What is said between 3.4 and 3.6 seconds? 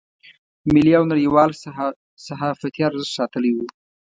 و.